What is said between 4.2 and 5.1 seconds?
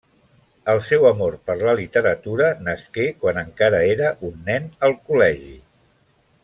un nen, al